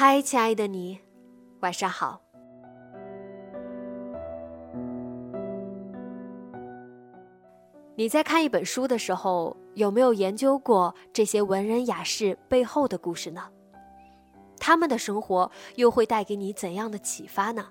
[0.00, 1.00] 嗨，亲爱的你，
[1.58, 2.20] 晚上好。
[7.96, 13.50] 你在看一本书的时候，有没有研究过这些文人雅士背后的故事呢？
[14.60, 17.66] 他们的生活又会带给你怎样的启发呢？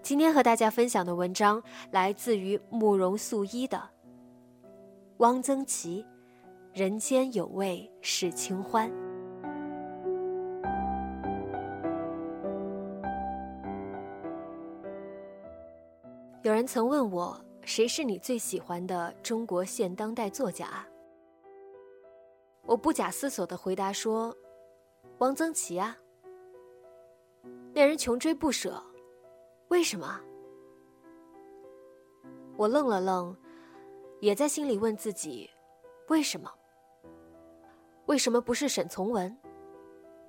[0.00, 3.76] 今天和大家分享的文章来自于慕容素一的
[5.18, 6.02] 《汪曾祺》，
[6.72, 8.90] 人间有味是清欢。
[16.58, 20.84] 人曾问我，谁是你最喜欢的中国现当代作家？
[22.62, 24.36] 我不假思索的回答说
[25.18, 25.96] ：“汪曾祺啊。”
[27.72, 28.82] 那人穷追不舍，
[29.68, 30.20] 为什么？
[32.56, 33.36] 我愣了愣，
[34.20, 35.48] 也在心里问自己：
[36.08, 36.52] 为什么？
[38.06, 39.38] 为什么不是沈从文？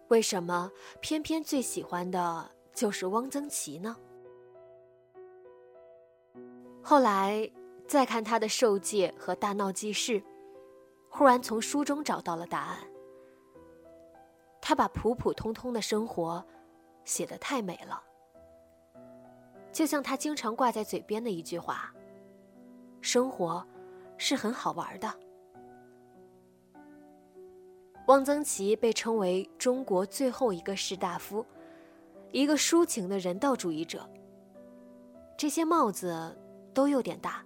[0.10, 3.98] 为什么偏偏最喜欢的就是汪曾祺呢？
[6.90, 7.48] 后来
[7.88, 10.14] 再看他的《受戒》和《大闹记事》，
[11.08, 12.80] 忽然从书中找到了答案。
[14.60, 16.44] 他把普普通通的生活
[17.06, 18.02] 写得太美了，
[19.72, 21.94] 就像他经常挂在嘴边的一句话
[23.02, 23.64] ：“生活
[24.18, 25.14] 是很好玩的。”
[28.08, 31.46] 汪曾祺被称为中国最后一个士大夫，
[32.32, 34.10] 一个抒情的人道主义者。
[35.38, 36.36] 这些帽子。
[36.80, 37.44] 都有点大。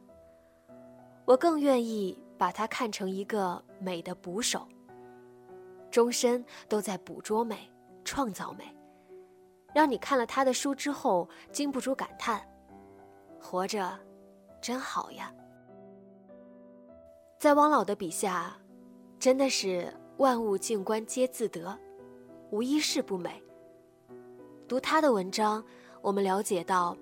[1.26, 4.68] 我更愿意把它看成一个美的捕手，
[5.90, 7.68] 终身都在捕捉美、
[8.06, 8.64] 创造美，
[9.74, 12.48] 让你看了他的书之后禁不住感叹：
[13.42, 14.00] 活着
[14.62, 15.34] 真好呀！
[17.40, 18.56] 在汪老的笔下，
[19.18, 21.76] 真的是万物静观皆自得，
[22.52, 23.42] 无一事不美。
[24.68, 25.66] 读他的文章，
[26.04, 26.96] 我们了解到。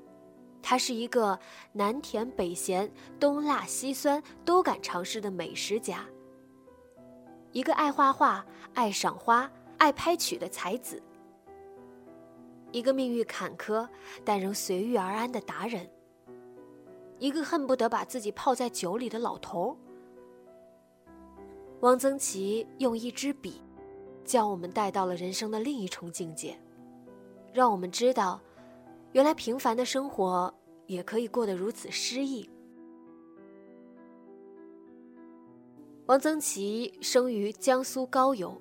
[0.61, 1.37] 他是一个
[1.73, 2.89] 南甜北咸、
[3.19, 6.05] 东辣西酸都敢尝试的美食家，
[7.51, 11.01] 一个爱画画、爱赏花、爱拍曲的才子，
[12.71, 13.87] 一个命运坎坷
[14.23, 15.89] 但仍随遇而安的达人，
[17.17, 19.75] 一个恨不得把自己泡在酒里的老头。
[21.81, 23.59] 汪曾祺用一支笔，
[24.23, 26.55] 将我们带到了人生的另一重境界，
[27.51, 28.39] 让我们知道。
[29.13, 30.53] 原来平凡的生活
[30.87, 32.49] 也可以过得如此诗意。
[36.07, 38.59] 汪曾祺生于江苏高邮，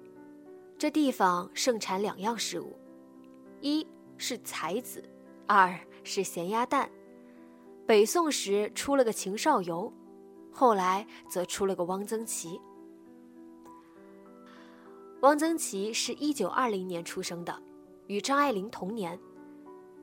[0.78, 2.76] 这地方盛产两样食物，
[3.60, 5.02] 一是才子，
[5.46, 6.90] 二是咸鸭蛋。
[7.86, 9.92] 北宋时出了个秦少游，
[10.52, 12.60] 后来则出了个汪曾祺。
[15.22, 17.62] 汪曾祺是一九二零年出生的，
[18.06, 19.18] 与张爱玲同年。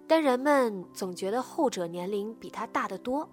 [0.07, 3.27] 但人们总觉得后者年龄比他大得多，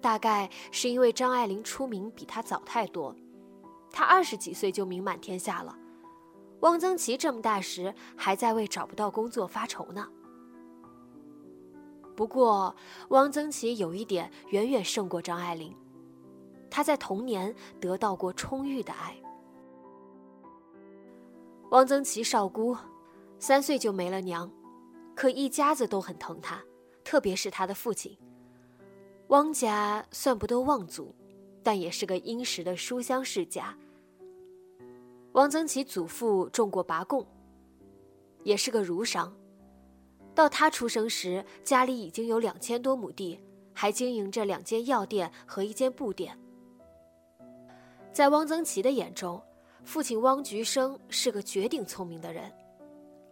[0.00, 3.14] 大概是因为张爱玲出名比他早太多，
[3.90, 5.76] 他二十几岁就名满天下了，
[6.60, 10.08] 汪曾祺这么大时还在为找不到工作发愁呢。
[12.16, 12.74] 不过，
[13.10, 15.76] 汪曾祺有一点远远胜过张爱玲，
[16.70, 19.14] 他在童年得到过充裕的爱。
[21.70, 22.74] 汪曾祺少孤，
[23.38, 24.50] 三岁就没了娘。
[25.18, 26.62] 可一家子都很疼他，
[27.02, 28.16] 特别是他的父亲。
[29.30, 31.12] 汪家算不得望族，
[31.60, 33.76] 但也是个殷实的书香世家。
[35.32, 37.26] 汪曾祺祖父种过拔贡，
[38.44, 39.36] 也是个儒商。
[40.36, 43.40] 到他出生时，家里已经有两千多亩地，
[43.74, 46.38] 还经营着两间药店和一间布店。
[48.12, 49.42] 在汪曾祺的眼中，
[49.82, 52.52] 父亲汪菊生是个绝顶聪明的人，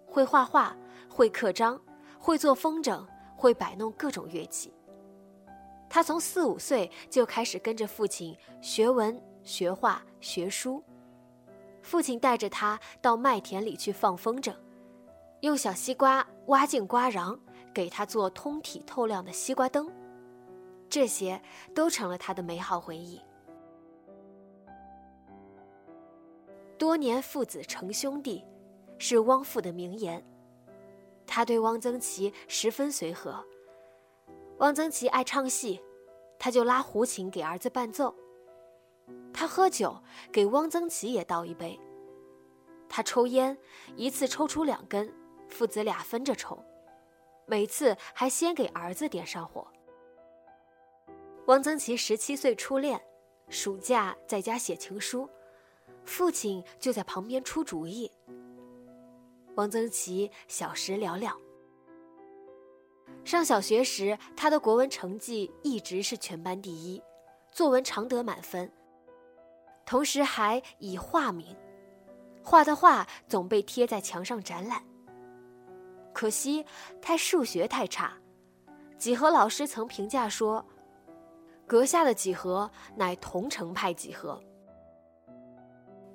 [0.05, 0.77] 会画画。
[1.17, 1.81] 会刻章，
[2.19, 3.03] 会做风筝，
[3.39, 4.71] 会摆弄各种乐器。
[5.89, 10.85] 他从四五岁就开始跟着父亲学文、学画、学书。
[11.81, 14.55] 父亲带着他到麦田里去放风筝，
[15.41, 17.39] 用小西瓜挖进瓜瓤，
[17.73, 19.91] 给他做通体透亮的西瓜灯。
[20.91, 21.41] 这些
[21.75, 23.19] 都成了他的美好回忆。
[26.77, 28.45] 多年父子成兄弟，
[28.99, 30.23] 是汪父的名言。
[31.37, 33.45] 他对汪曾祺十分随和。
[34.57, 35.79] 汪曾祺爱唱戏，
[36.39, 38.17] 他就拉胡琴给儿子伴奏。
[39.35, 40.03] 他喝酒，
[40.33, 41.79] 给汪曾祺也倒一杯。
[42.89, 43.55] 他抽烟，
[43.97, 45.13] 一次抽出两根，
[45.51, 46.59] 父子俩分着抽，
[47.45, 49.69] 每次还先给儿子点上火。
[51.49, 52.99] 汪曾祺十七岁初恋，
[53.51, 55.29] 暑假在家写情书，
[56.03, 58.11] 父亲就在旁边出主意。
[59.57, 61.31] 汪曾祺小时寥寥。
[63.25, 67.03] 上小学时，他的国文成绩一直是全班第一，
[67.51, 68.71] 作文常得满分。
[69.85, 71.57] 同时还以化名，
[72.43, 74.83] 画的画总被贴在墙上展览。
[76.13, 76.65] 可惜
[77.03, 78.17] 他数学太差，
[78.97, 80.65] 几何老师曾评价说
[81.67, 84.43] ：“阁下的几何乃桐城派几何。”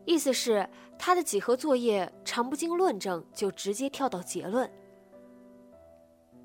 [0.05, 0.67] 意思是
[0.97, 4.69] 他的几何作业常不经论证就直接跳到结论。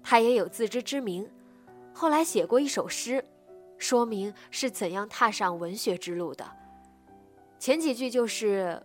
[0.03, 1.29] 他也有自知之明，
[1.93, 3.25] 后来写过一首诗，
[3.76, 6.47] 说明是怎样踏上文学之路的。
[7.58, 8.81] 前几句就是：“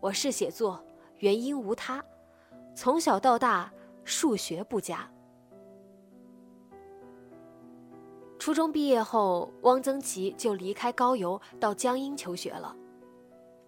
[0.00, 0.84] 我是写作
[1.18, 2.04] 原因无他，
[2.74, 3.72] 从小到大
[4.04, 5.10] 数学不佳。”
[8.38, 12.76] 初中毕业后，汪曾祺就离开高邮到江阴求学了，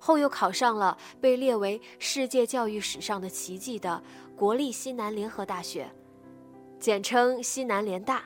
[0.04, 4.02] 后又考上了被列为世界教育史上的奇迹的
[4.34, 5.88] 国立西南联合大学。
[6.80, 8.24] 简称西南联大。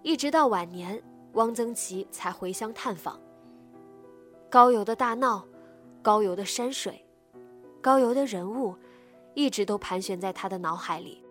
[0.00, 1.02] 一直到晚年，
[1.34, 3.20] 汪曾祺才回乡探访。
[4.48, 5.46] 高邮的大闹，
[6.00, 7.04] 高邮的山水，
[7.82, 8.74] 高邮的人物，
[9.34, 11.22] 一直都盘旋在他的脑海里。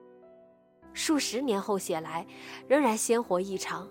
[0.93, 2.27] 数十年后写来，
[2.67, 3.89] 仍然鲜活异常，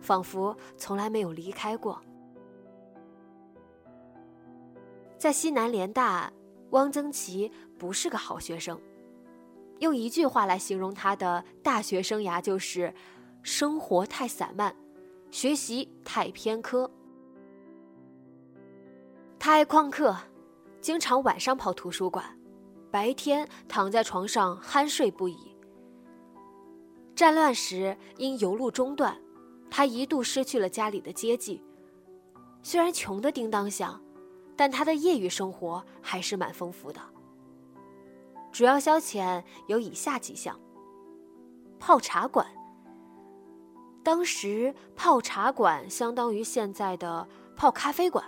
[0.00, 2.00] 仿佛从来没有离开过。
[5.24, 6.30] 在西南联大，
[6.72, 8.78] 汪曾祺不是个好学生。
[9.78, 12.92] 用一句话来形容他的大学生涯，就是
[13.42, 14.76] 生活太散漫，
[15.30, 16.90] 学习太偏科。
[19.38, 20.14] 他爱旷课，
[20.82, 22.38] 经常晚上跑图书馆，
[22.90, 25.56] 白天躺在床上酣睡不已。
[27.16, 29.18] 战乱时因邮路中断，
[29.70, 31.62] 他一度失去了家里的接济。
[32.62, 34.03] 虽然穷得叮当响，
[34.56, 37.00] 但他的业余生活还是蛮丰富的。
[38.52, 40.58] 主要消遣有以下几项：
[41.78, 42.46] 泡茶馆。
[44.02, 48.24] 当时泡茶馆相当于现在的泡咖啡馆，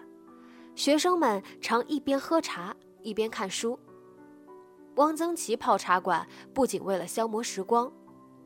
[0.75, 3.79] 学生们常一边喝茶一边看书。
[4.97, 7.93] 汪曾祺泡茶馆不仅为了消磨时光，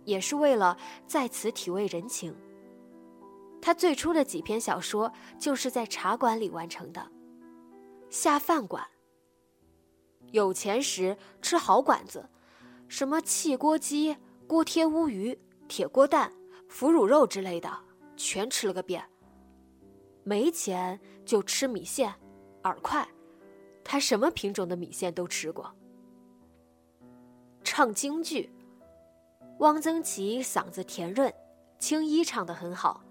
[0.04, 2.34] 也是为了在此体味人情。
[3.62, 7.10] 他最初的几篇小说就是在茶馆里完成的。
[8.10, 8.86] 下饭馆。
[10.32, 12.28] 有钱时吃好馆子，
[12.88, 15.38] 什么汽锅鸡、锅贴乌鱼、
[15.68, 16.32] 铁锅蛋、
[16.68, 17.72] 腐乳肉之类的，
[18.16, 19.04] 全吃了个遍。
[20.24, 22.14] 没钱就吃米线、
[22.62, 23.08] 饵块，
[23.82, 25.72] 他什么品种的米线都吃过。
[27.64, 28.50] 唱京剧，
[29.58, 31.32] 汪曾祺嗓子甜润，
[31.78, 33.02] 青衣唱得很好。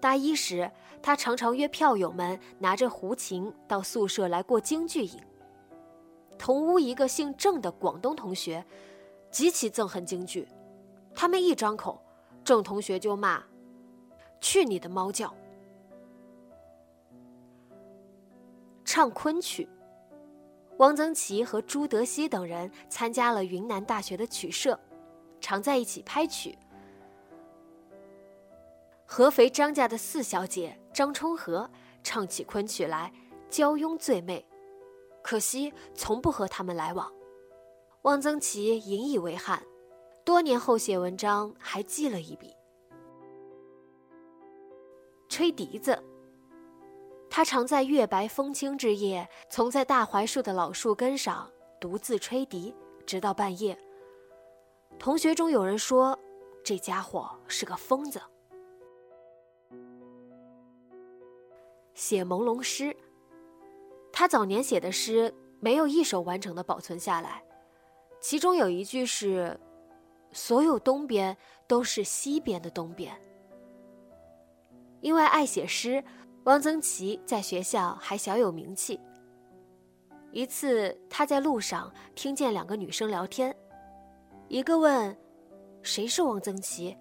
[0.00, 0.70] 大一时，
[1.02, 5.20] 他常常约票友们拿着胡琴到宿舍来过京剧瘾。
[6.38, 8.64] 同屋一个姓郑的广东同学，
[9.30, 10.48] 极其憎恨京剧，
[11.14, 12.02] 他们一张口，
[12.42, 13.42] 郑同学就骂
[14.40, 15.34] ：“去你的猫叫！”
[18.84, 19.68] 唱昆曲，
[20.78, 24.78] 汪曾祺和朱德熙等人参加了云南大学的曲社，
[25.40, 26.58] 常在一起拍曲。
[29.04, 31.66] 合肥张家的四小姐张充和
[32.02, 33.10] 唱起昆曲来，
[33.48, 34.46] 娇慵最媚。
[35.22, 37.10] 可惜从不和他们来往，
[38.02, 39.62] 汪曾祺引以为憾，
[40.26, 42.54] 多年后写文章还记了一笔。
[45.30, 45.98] 吹笛子，
[47.30, 52.74] 他常在月白风清之夜，从在大槐树的老树根上独自吹笛，
[53.06, 53.74] 直到半夜。
[54.98, 56.18] 同学中有人说，
[56.62, 58.20] 这家伙是个疯子。
[61.94, 62.96] 写朦胧诗。
[64.12, 67.42] 他早年写的诗没有一首完整的保存下来，
[68.20, 69.58] 其中有一句是
[70.32, 73.18] ：“所有东边都是西边的东边。
[75.00, 76.02] 因为爱写诗，
[76.44, 79.00] 汪曾祺在学校还小有名气。
[80.32, 83.54] 一次，他在路上听见两个女生聊天，
[84.48, 85.16] 一个问
[85.82, 86.96] ：“谁是汪曾祺？”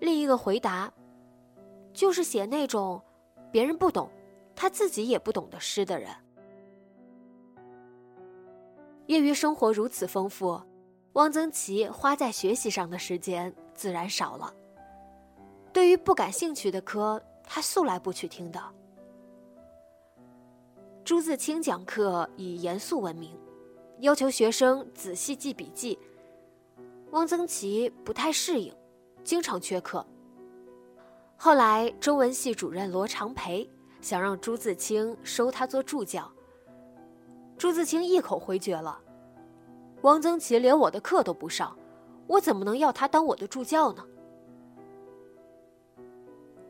[0.00, 0.92] 另一个回答
[1.92, 3.02] ：“就是写那种
[3.50, 4.10] 别人不懂，
[4.54, 6.10] 他自己也不懂的诗的人。”
[9.06, 10.60] 业余生活如此丰富，
[11.12, 14.52] 汪曾祺花在学习上的时间自然少了。
[15.72, 18.60] 对于不感兴趣的科，他素来不去听的。
[21.04, 23.38] 朱自清讲课以严肃闻名，
[24.00, 25.96] 要求学生仔细记笔记。
[27.12, 28.74] 汪曾祺不太适应，
[29.22, 30.04] 经常缺课。
[31.36, 33.68] 后来中文系主任罗长培
[34.00, 36.30] 想让朱自清收他做助教，
[37.58, 38.98] 朱自清一口回绝了。
[40.02, 41.76] 汪曾祺连我的课都不上，
[42.26, 44.04] 我怎么能要他当我的助教呢？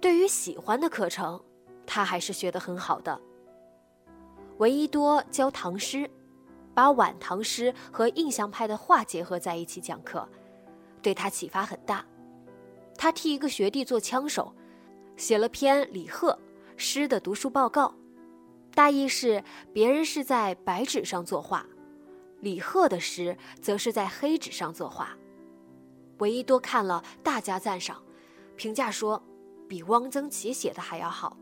[0.01, 1.41] 对于喜欢的课程，
[1.87, 3.19] 他还是学得很好的。
[4.59, 6.11] 闻一多教唐诗，
[6.75, 10.29] 把晚唐诗和印象派的画结合在一起讲课，
[11.03, 12.05] 对他启发很大。
[12.97, 14.55] 他替一个学弟做枪手，
[15.17, 16.39] 写了篇李贺
[16.77, 17.95] 诗的读书报告，
[18.75, 21.67] 大意是别人是在白纸上作画，
[22.41, 25.17] 李贺的诗则是在黑纸上作画。
[26.19, 28.03] 闻一多看了大加赞赏，
[28.57, 29.23] 评价说，
[29.69, 31.37] 比汪曾祺写的还要好。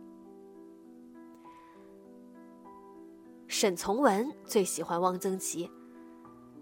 [3.46, 5.70] 沈从文最喜欢汪曾祺，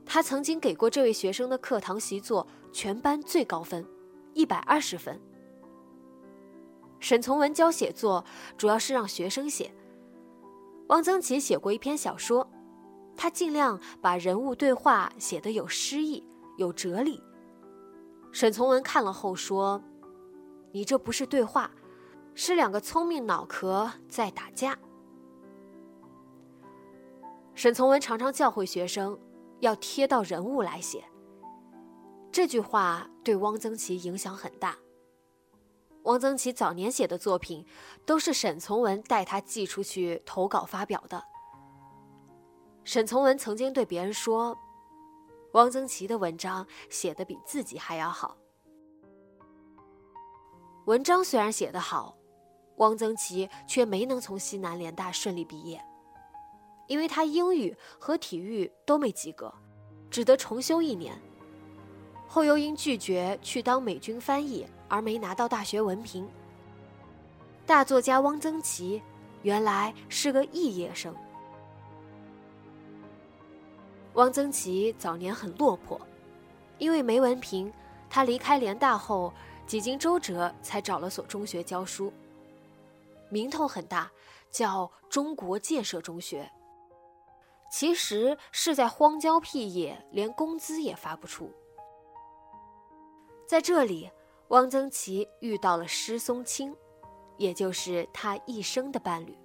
[0.05, 3.87] 他曾经给过这位学生的课堂习作全班最高分，
[4.35, 5.21] 一百二十分。
[7.01, 8.25] 沈从文教写作
[8.57, 9.75] 主要是让学生写，
[10.89, 12.49] 汪曾祺写过一篇小说，
[13.17, 16.25] 他尽量把人物对话写得有诗意、
[16.59, 17.23] 有哲理。
[18.31, 19.83] 沈从文看了后说
[20.73, 21.71] ：“你这不是对话，
[22.35, 24.79] 是两个聪明脑壳在打架。”
[27.55, 29.19] 沈从文常常教会学生，
[29.61, 31.05] 要贴到人物来写。
[32.33, 34.79] 这句话对汪曾祺影响很大。
[36.05, 37.65] 汪曾祺早年写的作品，
[38.07, 41.23] 都是沈从文带他寄出去投稿发表的。
[42.85, 44.59] 沈从文曾经对别人说
[45.53, 48.39] ：“汪曾祺的文章写的比自己还要好。”
[50.87, 52.17] 文章虽然写得好，
[52.79, 55.85] 汪曾祺却没能从西南联大顺利毕业。
[56.89, 59.55] 因为他英语和体育都没及格，
[60.11, 61.21] 只得重修一年。
[62.33, 66.27] 后又因拒绝去当美军翻译而没拿到大学文凭。
[67.67, 69.03] 大作家汪曾祺
[69.43, 71.15] 原来是个肄业生。
[74.15, 76.01] 汪曾祺早年很落魄，
[76.79, 77.71] 因为没文凭，
[78.09, 79.31] 他离开联大后
[79.67, 82.11] 几经周折才找了所中学教书，
[83.29, 84.11] 名头很大，
[84.51, 86.51] 叫中国建设中学。
[87.71, 91.53] 其实是在荒郊僻野，连工资也发不出。
[93.53, 94.11] 在这里，
[94.49, 96.75] 汪曾祺遇到了施松青，
[97.37, 99.37] 也就是他一生的伴侣。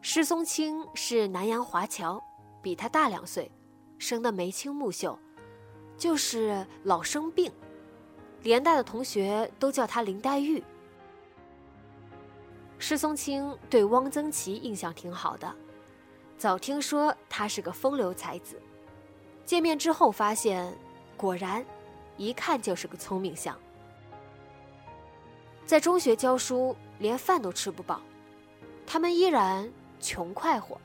[0.00, 2.18] 施松青是南洋华侨，
[2.62, 3.52] 比他大两岁，
[3.98, 5.18] 生得眉清目秀，
[5.98, 7.52] 就是老生病，
[8.40, 10.64] 连带的同学都叫他林黛玉。
[12.78, 15.54] 施松青对汪曾祺印象挺好的，
[16.38, 18.58] 早听说他是个风流才子，
[19.44, 20.74] 见面之后发现，
[21.16, 21.64] 果然，
[22.16, 23.56] 一看就是个聪明相。
[25.64, 28.00] 在中学教书，连饭都吃不饱，
[28.86, 29.68] 他们依然
[29.98, 30.80] 穷快活。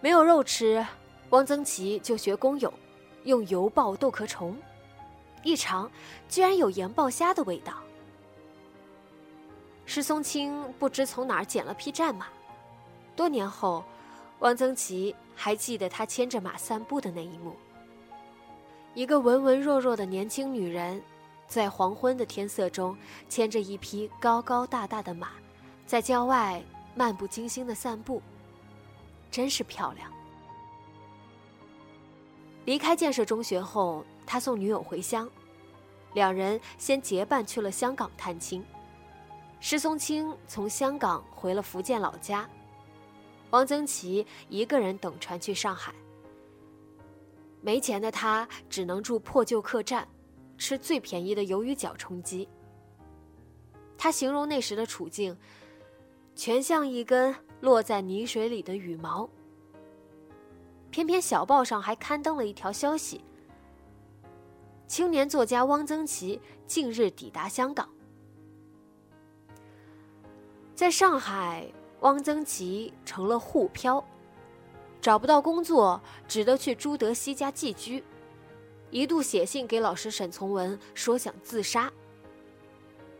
[0.00, 0.84] 没有肉吃，
[1.30, 2.72] 汪曾祺就学工友，
[3.24, 4.56] 用油爆豆壳虫，
[5.42, 5.90] 一尝，
[6.28, 7.74] 居然有盐爆虾的味道。
[9.84, 12.26] 石松青不知从哪儿捡了匹战马，
[13.14, 13.84] 多年后，
[14.40, 17.54] 汪曾祺还记得他牵着马散步的那一幕。
[18.94, 21.00] 一个文文弱弱的年轻女人，
[21.46, 22.96] 在黄昏的天色中，
[23.28, 25.28] 牵着一匹高高大大的马，
[25.86, 26.62] 在郊外
[26.94, 28.20] 漫不经心的散步，
[29.30, 30.10] 真是漂亮。
[32.64, 35.30] 离开建设中学后，他送女友回乡，
[36.14, 38.64] 两人先结伴去了香港探亲。
[39.60, 42.48] 施松青从香港回了福建老家，
[43.50, 45.92] 汪曾祺一个人等船去上海。
[47.60, 50.06] 没钱的他只能住破旧客栈，
[50.56, 52.48] 吃最便宜的鱿鱼饺充饥。
[53.96, 55.36] 他形容那时的处境，
[56.34, 59.28] 全像一根落在泥水里的羽毛。
[60.90, 63.22] 偏偏小报上还刊登了一条消息：
[64.86, 67.88] 青年作家汪曾祺近日抵达香港。
[70.74, 74.02] 在上海，汪曾祺成了沪漂，
[75.00, 78.02] 找不到工作，只得去朱德熙家寄居，
[78.90, 81.90] 一度写信给老师沈从文，说想自杀。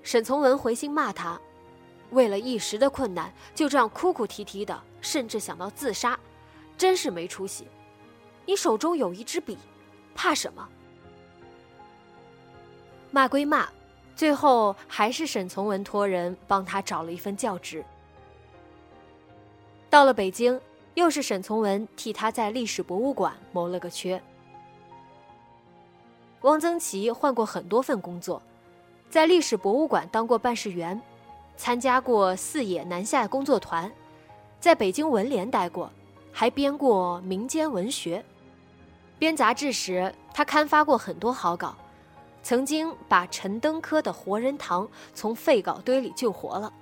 [0.03, 1.41] 沈从文回信骂他，
[2.11, 6.19] 为了一时的困难，就这样哭哭啼啼的，甚至想到自杀，
[6.77, 7.67] 真是没出息。
[8.47, 9.59] 你手中有一支笔，
[10.15, 10.69] 怕什么？
[13.11, 13.69] 骂归骂。
[14.17, 17.85] 最后还是沈从文托人帮他找了一份教职。
[19.89, 20.61] 到了北京，
[20.99, 24.21] 又是沈从文替他在历史博物馆谋了个缺。
[26.41, 28.43] 汪曾祺换过很多份工作，
[29.09, 31.01] 在历史博物馆当过办事员，
[31.57, 33.89] 参加过四野南下工作团，
[34.59, 35.89] 在北京文联待过，
[36.33, 38.25] 还编过民间文学。
[39.21, 41.77] 编杂志时，他刊发过很多好稿。
[42.43, 46.73] 曾经把陈登科的《活人堂》从废稿堆里救活了，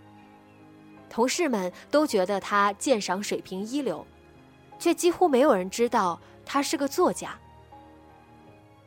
[1.08, 4.06] 同事们都觉得他鉴赏水平一流，
[4.78, 7.38] 却几乎没有人知道他是个作家。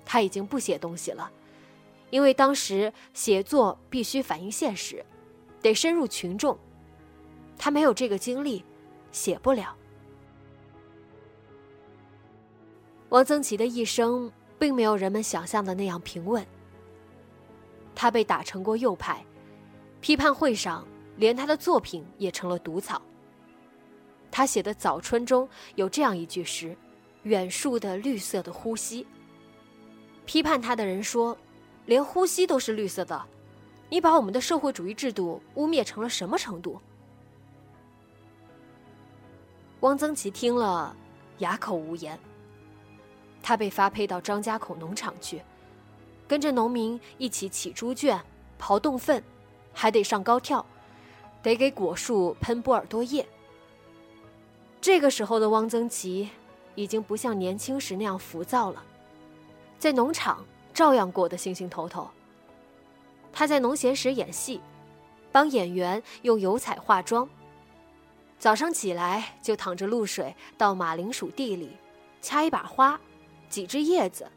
[0.06, 1.32] 他已经不写东西了，
[2.10, 5.06] 因为当时写作必须反映现实，
[5.62, 6.58] 得深入群众，
[7.58, 8.64] 他没有这个精力，
[9.12, 9.76] 写不了。
[13.10, 16.46] 汪曾祺的一生并没有人们想象的那样平稳。
[17.96, 19.26] 他被打成过右派，
[20.00, 20.88] 批判会上
[21.20, 23.00] 连他的作品也成了毒草。
[24.32, 26.76] 他写的《早春》中有这样一句诗
[27.24, 29.06] ：“远树的绿色的呼吸。”
[30.26, 31.38] 批判他的人说
[31.86, 33.22] ：“连呼吸都是绿色的，
[33.90, 36.79] 你把我们的社会主义制度污蔑成了什么程度？”
[39.82, 40.96] 汪曾祺听了，
[41.40, 42.18] 哑口无言。
[43.42, 45.42] 他被发配到张家口农场去。
[46.27, 48.24] 跟着农民一起起猪圈、
[48.62, 49.24] 刨洞粪，
[49.74, 50.64] 还得上高跳，
[51.42, 53.28] 得给果树喷波尔多液。
[54.82, 56.30] 这个时候的汪曾祺
[56.75, 58.84] 已经不像年轻时那样浮躁了，
[59.78, 62.10] 在农场照样过得兴兴头头。
[63.32, 64.62] 他在农闲时演戏，
[65.32, 67.30] 帮演员用油彩化妆。
[68.38, 71.72] 早上起来就淌着露水到马铃薯地里，
[72.22, 73.00] 掐一把花，
[73.50, 74.28] 几枝叶子，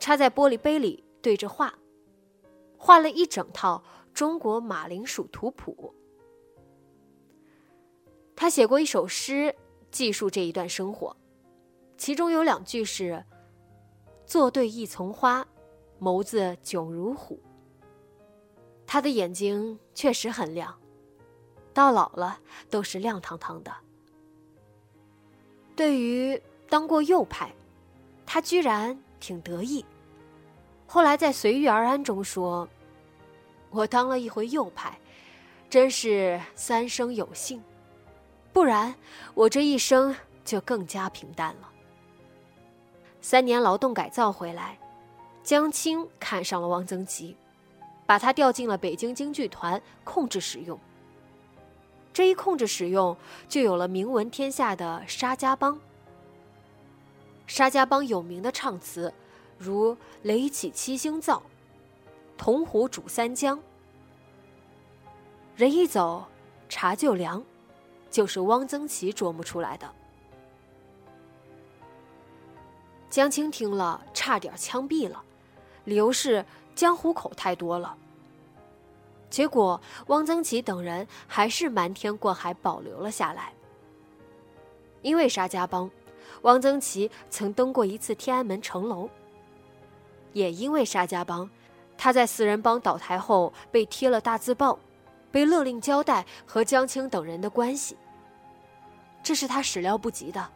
[0.00, 1.04] 插在玻璃杯里。
[1.22, 1.72] 对着画，
[2.76, 3.80] 画了一整套
[4.12, 5.94] 中国马铃薯图谱。
[8.34, 9.54] 他写过一首诗，
[9.90, 11.16] 记述这一段生活，
[11.96, 13.24] 其中有两句是
[14.26, 15.46] ：“坐对一丛花，
[16.00, 17.40] 眸子炯如虎。”
[18.86, 20.78] 他的眼睛确实很亮，
[21.72, 23.72] 到老了都是亮堂堂的。
[25.74, 27.54] 对于当过右派，
[28.26, 29.84] 他居然挺得意。
[30.86, 32.68] 后来在《随遇而安》中说
[33.70, 34.98] ：“我当了一回右派，
[35.70, 37.62] 真是三生有幸，
[38.52, 38.94] 不然
[39.34, 41.68] 我这一生就更加平淡了。”
[43.20, 44.78] 三年劳动改造回来，
[45.42, 47.36] 江青看上了汪曾祺，
[48.04, 50.78] 把他调进了北京京剧团控制使用。
[52.12, 53.16] 这一控制使用，
[53.48, 55.80] 就有了名闻天下的沙家浜。
[57.46, 59.12] 沙家浜有名的唱词。
[59.58, 61.40] 如雷起七星灶，
[62.36, 63.60] 铜壶煮三江。
[65.54, 66.26] 人一走，
[66.68, 67.44] 茶就凉，
[68.12, 69.90] 就是汪曾祺琢磨出来的。
[73.10, 75.22] 江青听了，差点枪毙了，
[75.84, 76.44] 理由是
[76.74, 77.96] 江湖口太多了。
[79.28, 83.52] 结果汪曾祺等人还是瞒天过海保留了下来。
[85.00, 85.90] 因为沙家浜，
[86.42, 89.08] 汪曾祺曾登过一次天安门城楼。
[90.32, 91.50] 也因为沙家浜，
[91.98, 94.78] 他在四人帮倒台后被贴了大字报，
[95.30, 97.96] 被勒令交代和江青等人的关系。
[99.22, 100.50] 这是他始料不及的。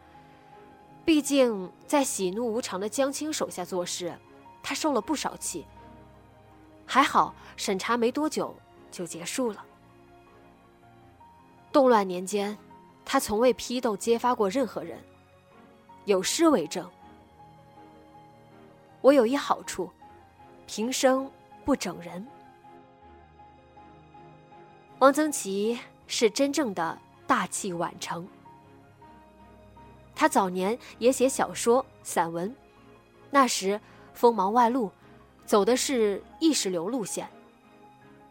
[1.05, 4.13] 毕竟在喜怒无常的江青手下做事，
[4.61, 5.65] 他受了不少气。
[6.85, 8.55] 还好审查没多久
[8.91, 9.63] 就结束了。
[11.71, 12.57] 动乱年间，
[13.05, 14.99] 他从未批斗揭发过任何人。
[16.05, 16.89] 有诗为证。
[19.01, 19.89] 我有一好处，
[20.65, 21.29] 平生
[21.63, 22.25] 不整人。
[24.99, 25.77] 汪曾祺
[26.07, 28.27] 是真正的大器晚成。
[30.19, 32.53] 他早年也写小说、散文，
[33.29, 33.79] 那时
[34.15, 34.91] 锋芒外露，
[35.45, 37.29] 走的是意识流路线。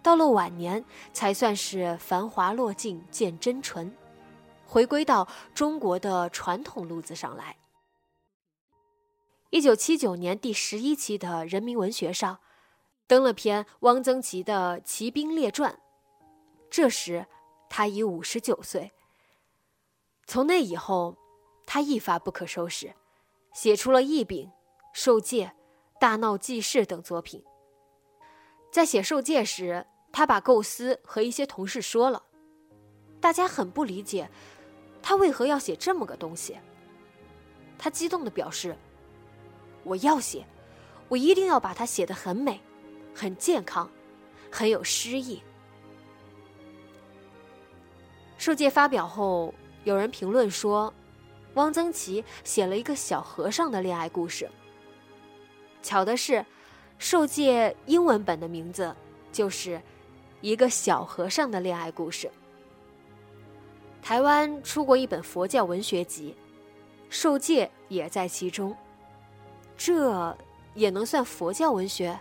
[0.03, 3.97] 到了晚年，才算是繁华落尽见真纯，
[4.67, 7.57] 回归到中国的传统路子上来。
[9.51, 12.41] 一九七九年第十一期的《人民文学》上，
[13.07, 15.73] 登了篇汪曾祺的《骑兵列传》。
[16.69, 17.27] 这时，
[17.71, 18.91] 他已五十九岁。
[20.27, 21.17] 从那以后，
[21.67, 22.95] 他一发不可收拾，
[23.53, 24.47] 写出了《义柄》
[24.93, 25.47] 《受戒》
[26.01, 27.45] 《大闹记事》等作品。
[28.71, 32.23] 在写《受戒》时，他把构思和一些同事说了，
[33.21, 34.31] 大家很不理解，
[35.03, 36.57] 他为何要写这么个东西。
[37.77, 38.75] 他激动地表示
[39.85, 40.47] ：“我要写，
[41.09, 42.61] 我一定要把它写得很美，
[43.15, 43.91] 很健康，
[44.51, 45.43] 很有诗意。”
[48.39, 49.53] 受戒发表后。
[49.85, 50.93] 有人评论说，
[51.57, 54.49] 汪曾祺写了一个小和尚的恋爱故事。
[55.83, 56.45] 巧的是，
[56.99, 58.95] 受戒英文本的名字
[59.33, 59.77] 就是
[60.43, 62.27] 《一个小和尚的恋爱故事》。
[64.03, 66.37] 台湾出过一本佛教文学集，
[67.09, 68.77] 受戒也在其中。
[69.79, 70.37] 这
[70.75, 72.19] 也能算佛教文学？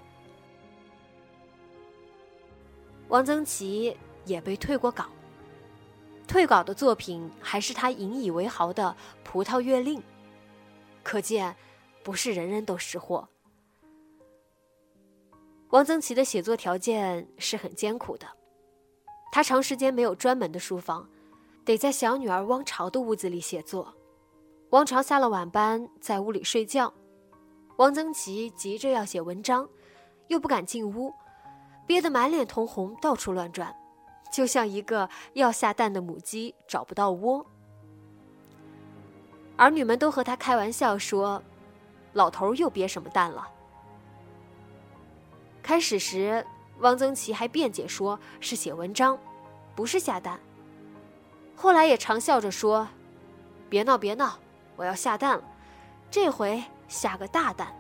[3.10, 3.95] 汪曾祺
[4.26, 5.06] 也被退过稿。
[6.28, 10.00] 退稿的作品还是他引以为豪的《葡萄月令》，
[11.04, 11.56] 可见
[12.04, 13.28] 不是人人都识货。
[15.70, 18.28] 汪曾祺的写作条件是很艰苦的，
[19.32, 21.08] 他长时间没有专门的书房，
[21.64, 23.94] 得在小女儿汪潮的屋子里写作。
[24.72, 26.94] 汪潮下了晚班在屋里睡觉，
[27.78, 29.68] 汪曾祺急着要写文章，
[30.28, 31.14] 又不敢进屋，
[31.86, 33.76] 憋得满脸通红，到处乱转。
[34.36, 37.45] 就像一个要下蛋的母鸡找不到窝，
[39.56, 41.41] 儿女们都和他开玩笑说
[42.12, 43.48] ：“老头又憋什么蛋了？”
[45.63, 46.45] 开始时，
[46.80, 49.17] 汪曾祺还辩解说是写文章，
[49.74, 50.38] 不是下蛋。
[51.56, 52.89] 后来也常笑着说
[53.71, 54.38] ：“别闹别闹，
[54.76, 55.43] 我要下蛋了，
[56.12, 57.74] 这回下个大蛋。”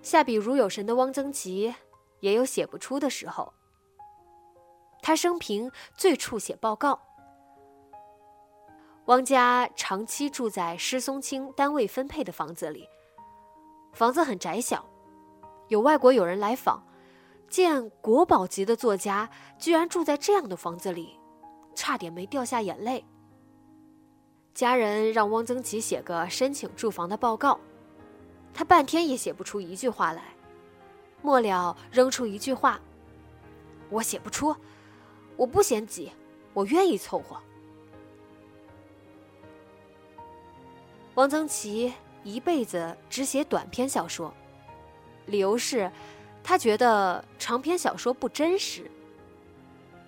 [0.00, 1.74] 下笔如有神的汪曾祺，
[2.20, 3.52] 也有写不出的时候。
[5.00, 7.00] 他生平最初写报告。
[9.06, 12.86] 汪家长期住在施松青单位分配的房子里，
[13.94, 14.84] 房子很窄小。
[15.68, 16.82] 有外国友人来访，
[17.48, 21.18] 见国宝级的作家居然住在这样的房子里，
[21.74, 23.02] 差点没掉下眼泪。
[24.52, 27.58] 家人让汪曾祺写个申请住房的报告，
[28.52, 30.22] 他半天也写不出一句话来，
[31.22, 32.78] 末了扔出一句话
[33.88, 34.54] ：“我写不出。”
[35.38, 36.10] 我不嫌挤，
[36.52, 37.36] 我愿意凑合。
[41.14, 44.34] 汪曾祺一辈子只写短篇小说，
[45.26, 45.88] 理由是，
[46.42, 48.90] 他觉得长篇小说不真实。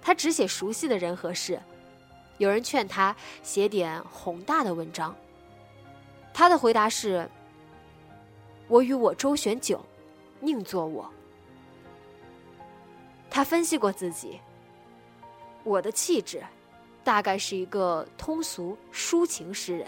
[0.02, 1.60] 他只写熟悉的人和事。
[2.38, 5.14] 有人劝他写点宏大的文章，
[6.34, 7.30] 他的回答是
[8.66, 9.80] ：“我与我周旋久，
[10.40, 11.08] 宁做我。”
[13.30, 14.40] 他分析过自己。
[15.70, 16.42] 我的气质，
[17.04, 19.86] 大概是一个通俗抒情诗人。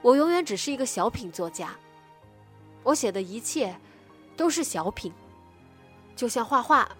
[0.00, 1.70] 我永远只是一个小品作家。
[2.82, 3.72] 我写的一切，
[4.36, 5.12] 都是小品。
[6.16, 6.90] 就像画画，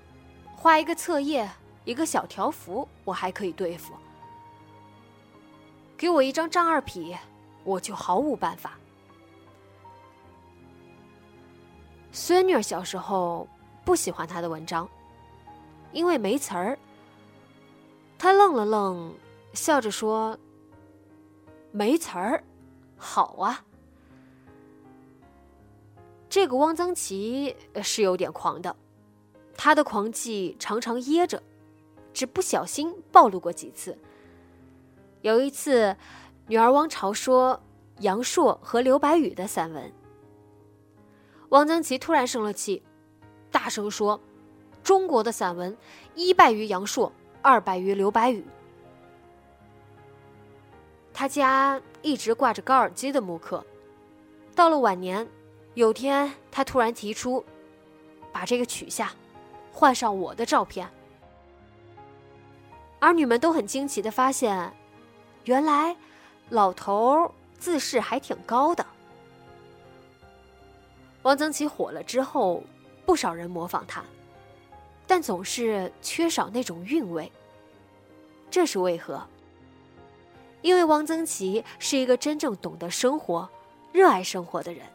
[0.54, 1.50] 画一个册页，
[1.84, 3.92] 一个小条幅，我还可以对付。
[5.96, 7.16] 给我一张丈二匹，
[7.64, 8.78] 我就毫无办法。
[12.12, 13.48] 孙女儿小时候
[13.84, 14.88] 不喜欢他的文章，
[15.90, 16.78] 因为没词儿。
[18.22, 19.12] 他愣了愣，
[19.52, 20.38] 笑着说
[21.72, 22.44] ：“没词儿，
[22.96, 23.64] 好啊。”
[26.30, 28.76] 这个汪曾祺是有点狂的，
[29.56, 31.42] 他的狂气常常掖着，
[32.14, 33.98] 只不小心暴露过几次。
[35.22, 35.96] 有一次，
[36.46, 37.60] 女儿汪潮说
[37.98, 39.92] 杨朔和刘白羽的散文，
[41.48, 42.84] 汪曾祺突然生了气，
[43.50, 44.20] 大声说
[44.84, 45.76] ：“中国的散文
[46.14, 48.44] 一败于杨朔。”二百余刘白羽，
[51.12, 53.64] 他家一直挂着高尔基的木刻。
[54.54, 55.26] 到了晚年，
[55.74, 57.44] 有天他突然提出，
[58.32, 59.12] 把这个取下，
[59.72, 60.88] 换上我的照片。
[63.00, 64.72] 儿女们都很惊奇的发现，
[65.44, 65.96] 原来
[66.50, 68.86] 老头自视还挺高的。
[71.22, 72.62] 汪曾祺火了之后，
[73.04, 74.04] 不少人模仿他。
[75.06, 77.30] 但总是缺少那种韵味。
[78.50, 79.26] 这是为何？
[80.60, 83.48] 因为汪曾祺是一个真正懂得生活、
[83.92, 84.86] 热爱生活的人。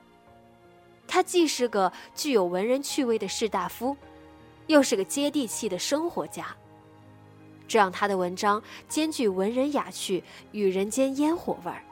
[1.08, 3.96] 他既是个具有文人趣味的士大夫，
[4.68, 6.56] 又是个接地气的生活家。
[7.68, 11.84] 这让他的文章兼具文人雅趣与人间烟火味儿。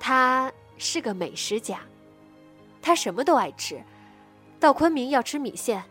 [0.00, 1.80] 他是个美食家，
[2.82, 3.80] 他什么都爱吃，
[4.64, 5.84] 到昆明要吃米线，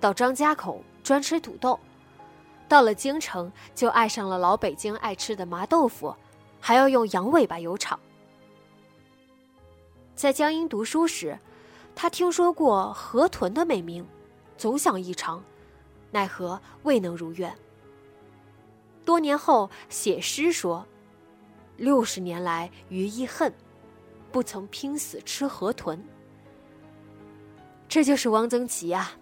[0.00, 1.78] 到张家口专吃土豆，
[2.66, 6.16] 到了京城就爱上了老北京爱吃的麻豆腐，
[6.58, 8.00] 还要用羊尾巴油炒。
[10.14, 11.38] 在江阴读书时，
[11.94, 14.06] 他听说过河豚的美名，
[14.56, 15.44] 总想一尝，
[16.10, 17.54] 奈何未能如愿。
[19.04, 20.86] 多年后写诗说
[21.76, 23.52] ：“六十年来余亦恨，
[24.32, 26.02] 不曾拼死吃河豚。”
[27.94, 29.12] 这就是汪曾祺呀，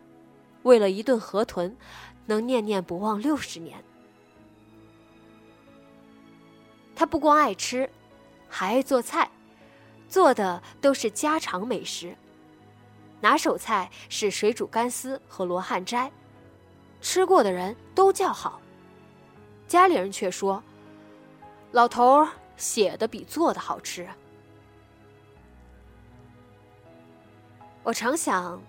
[0.63, 1.77] 为了一顿河豚，
[2.25, 3.85] 能念念不忘六十年。
[6.97, 7.91] 他不光爱吃，
[8.49, 9.31] 还爱做菜。
[10.09, 12.17] 做的都是家常美食，
[13.21, 16.11] 拿手菜是水煮干丝和罗汉斋，
[17.03, 18.59] 吃过的人都叫好，
[19.69, 20.65] 家里人却说
[21.73, 24.09] ：“老头儿写的比做的好吃。”
[27.85, 28.63] 我常想，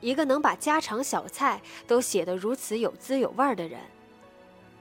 [0.00, 3.80] 一个能把家常小菜都写得如此有滋有味的人，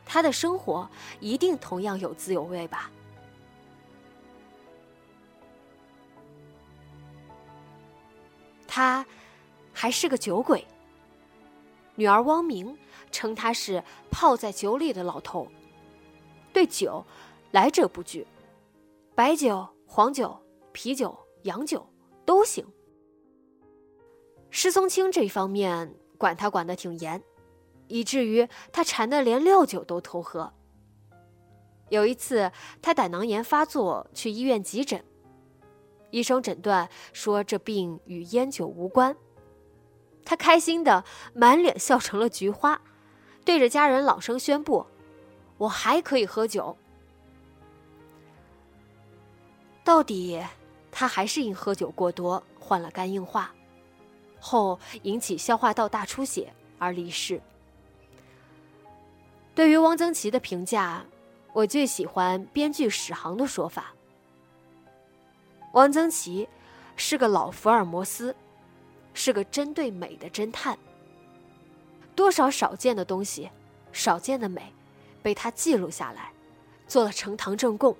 [0.05, 0.89] 他的生活
[1.21, 2.91] 一定同样有滋有味吧。
[8.67, 9.05] 他
[9.71, 10.65] 还是个酒鬼。
[11.95, 12.75] 女儿汪明
[13.11, 15.47] 称他是泡在酒里的老头，
[16.51, 17.05] 对酒
[17.51, 18.27] 来者不拒，
[19.15, 20.37] 白酒、黄酒、
[20.71, 21.87] 啤酒、洋酒
[22.25, 22.65] 都行。
[24.55, 27.23] 施松青这方面管他管得挺严，
[27.87, 30.53] 以至于他馋得连料酒都偷喝。
[31.89, 35.03] 有一次，他胆囊炎发作，去医院急诊。
[36.11, 39.17] 医生诊断说这病与烟酒无关，
[40.23, 42.79] 他开心的满脸笑成了菊花，
[43.43, 44.85] 对着家人朗声宣布
[45.57, 46.77] ：“我还可以喝酒。”
[49.83, 50.39] 到底
[50.91, 53.51] 他还是因喝酒过多患了肝硬化，
[54.43, 57.41] 后引起消化道大出血而离世。
[59.55, 61.05] 对于汪曾祺的评价，
[61.53, 63.93] 我最喜欢编剧史航的说法。
[65.71, 66.49] 汪曾祺
[66.97, 68.35] 是个老福尔摩斯，
[69.13, 70.77] 是个针对美的侦探。
[72.13, 73.49] 多少少见的东西，
[73.91, 74.73] 少见的美，
[75.21, 76.31] 被他记录下来，
[76.85, 77.95] 做了呈堂证供。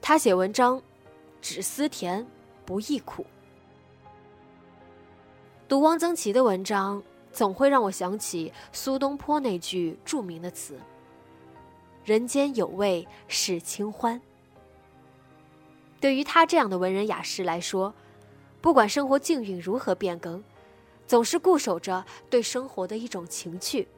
[0.00, 0.82] 他写文章，
[1.40, 2.26] 只思甜，
[2.66, 3.24] 不忆苦。
[5.72, 10.78] 读汪曾祺的文章，总会让我想起苏东坡那句著名的词
[12.04, 14.20] ：“人间有味是清欢。”
[15.98, 17.94] 对于他这样的文人雅士来说，
[18.60, 20.44] 不管生活境遇如何变更，
[21.06, 23.88] 总是固守着对生活的一种情趣，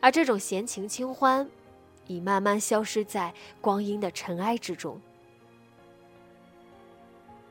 [0.00, 1.48] 而这种闲情清欢，
[2.08, 5.00] 已慢慢消失在光阴的尘埃之中。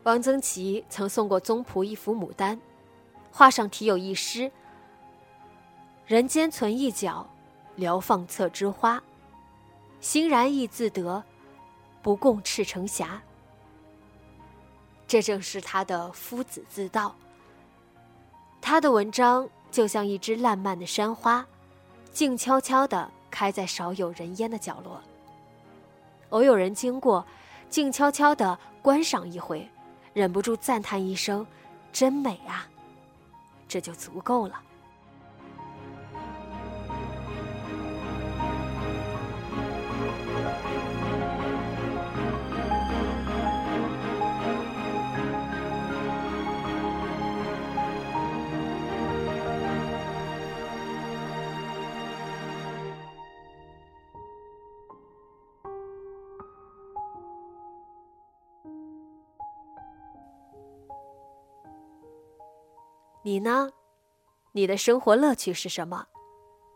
[0.04, 2.60] 汪曾祺曾送过宗璞一幅牡丹，
[3.32, 4.52] 画上题有一诗
[6.06, 7.28] ：“人间存一角，
[7.76, 9.02] 聊放侧枝花，
[10.00, 11.24] 欣然亦自得，
[12.02, 13.22] 不共赤城霞。”
[15.08, 17.16] 这正是他的夫子自道。
[18.62, 21.46] 他的文章就像一枝烂漫的山花，
[22.12, 25.02] 静悄悄地开在少有人烟的角落。
[26.30, 27.26] 偶有人经过，
[27.70, 29.68] 静悄悄地观赏一回，
[30.14, 31.46] 忍不住赞叹一声
[31.92, 32.68] ：“真美啊！”
[33.72, 34.71] 这就足够了。
[63.32, 63.70] 你呢？
[64.52, 66.08] 你的生活乐趣是什么？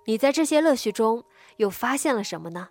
[0.05, 1.25] 你在这些乐趣中
[1.57, 2.69] 又发现了什么呢？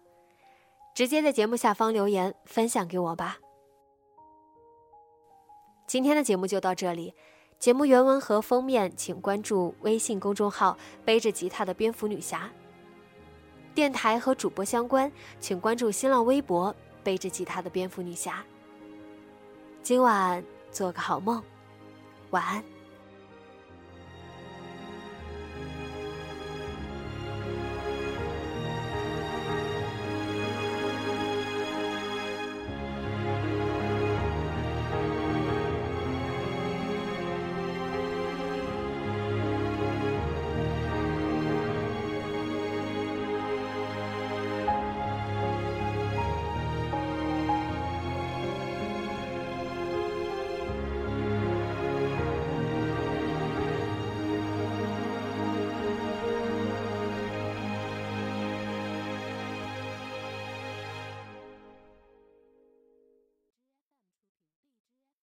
[0.94, 3.36] 直接在节目下方留言分享给我吧。
[5.86, 7.14] 今天的节目就到这里，
[7.58, 12.50] 节目原文和封面请关注微信公众号“背着吉他的蝙蝠女侠”。
[13.76, 18.42] 电台和主播相关，请关注新浪微博“背着吉他的蝙蝠女侠”。
[19.84, 21.44] 今晚做个好梦，
[22.30, 22.73] 晚安。